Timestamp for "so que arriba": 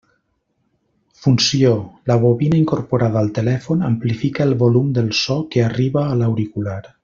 5.21-6.09